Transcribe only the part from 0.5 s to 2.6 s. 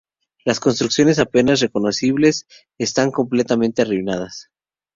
construcciones apenas reconocibles